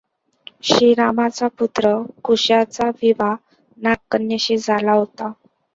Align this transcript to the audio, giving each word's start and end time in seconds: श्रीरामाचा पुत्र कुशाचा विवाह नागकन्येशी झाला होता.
श्रीरामाचा 0.63 1.47
पुत्र 1.59 1.93
कुशाचा 2.23 2.89
विवाह 3.01 3.35
नागकन्येशी 3.77 4.57
झाला 4.57 4.91
होता. 4.93 5.31